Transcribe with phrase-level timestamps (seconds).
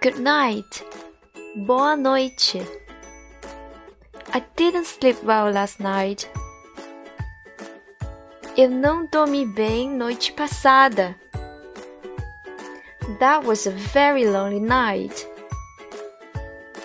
[0.00, 0.84] Good night.
[1.66, 2.62] Boa noite.
[4.32, 6.30] I didn't sleep well last night.
[8.56, 11.16] Eu não dormi bem noite passada.
[13.18, 15.26] That was a very lonely night.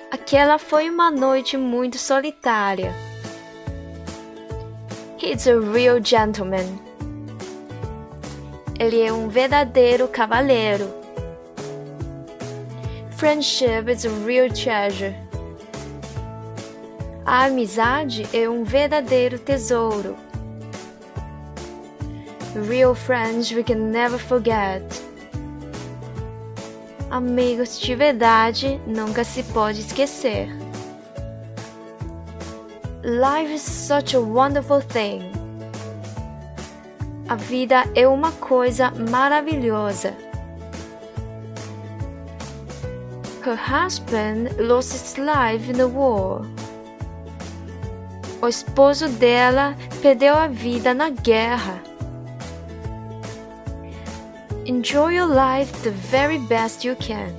[0.09, 2.91] Aquela foi uma noite muito solitária.
[5.20, 6.80] He's a real gentleman.
[8.80, 11.02] Ele é um verdadeiro cavaleiro.
[13.23, 15.16] Friendship is a real treasure.
[17.26, 20.18] A amizade é um verdadeiro tesouro.
[22.68, 24.84] Real friends we can never forget.
[27.09, 30.49] Amigos de verdade nunca se pode esquecer.
[33.05, 35.32] Life is such a wonderful thing.
[37.30, 40.23] A vida é uma coisa maravilhosa.
[43.44, 46.46] Her husband lost his life in the war.
[48.41, 51.84] O esposo dela perdeu a vida na guerra.
[54.66, 57.36] Enjoy your life the very best you can.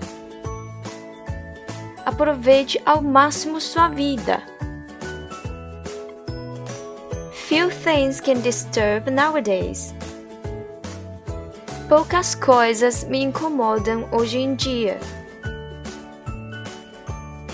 [2.05, 4.43] Aproveite ao máximo sua vida.
[7.49, 9.95] Few things can disturb nowadays.
[11.89, 15.01] Poucas coisas me incomodam hoje em dia.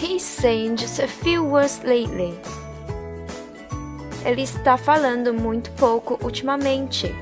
[0.01, 2.35] He's saying just a few words lately.
[4.25, 7.15] Ele está falando muito pouco ultimamente.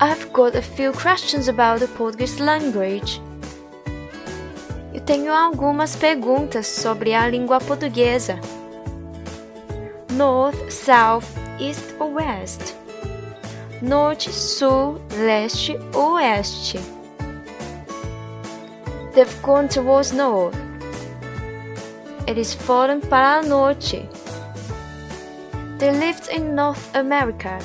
[0.00, 3.20] I've got a few questions about the Portuguese language.
[4.94, 8.40] Eu tenho algumas perguntas sobre a língua portuguesa.
[10.12, 11.26] North, South,
[11.60, 12.74] East ou West?
[13.82, 16.95] Norte, Sul, Leste ou Oeste?
[19.16, 20.54] They've gone towards North.
[22.26, 24.06] Eles foram para o Norte.
[25.78, 27.58] They lived in North America.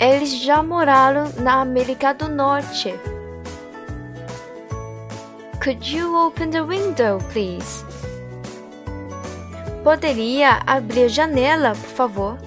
[0.00, 2.94] Eles já moraram na América do Norte.
[5.62, 7.84] Could you open the window, please?
[9.84, 12.38] Poderia abrir a janela, por favor?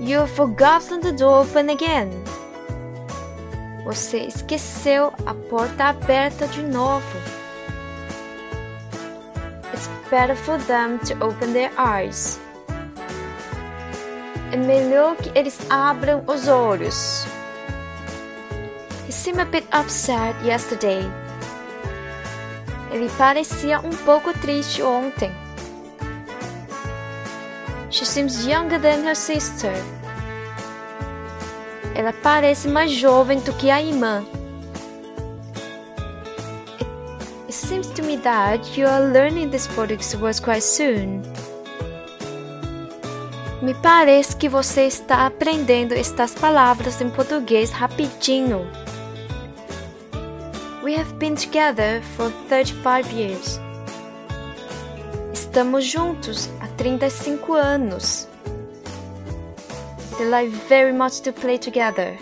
[0.00, 2.31] You forgotten the door open again.
[3.84, 7.18] Você esqueceu a porta aberta de novo.
[9.74, 12.38] It's better for them to open their eyes.
[14.52, 17.26] É melhor que eles abram os olhos.
[19.08, 21.02] He seemed a bit upset yesterday.
[22.92, 25.32] Ele parecia um pouco triste ontem.
[27.90, 29.72] She seems younger than her sister.
[31.94, 34.24] Ela parece mais jovem do que a irmã.
[37.48, 41.22] It, seems to me that you are learning this Portuguese words quite soon.
[43.60, 48.66] Me parece que você está aprendendo estas palavras em português rapidinho.
[50.82, 53.60] We have been together for 35 years.
[55.32, 58.26] Estamos juntos há 35 anos.
[60.21, 62.17] They like very much to play together.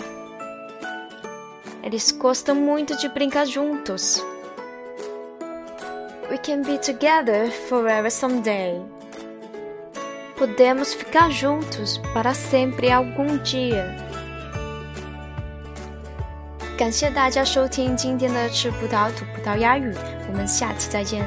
[1.84, 4.22] Eles gostam muito de brincar juntos.
[6.29, 8.81] We can be together forever someday.
[10.38, 13.85] Podemos ficar juntos para sempre algum dia.
[16.78, 19.94] 感谢大家收听今天的吃葡萄吐葡萄鸭语，
[20.28, 21.23] 我们下期再见。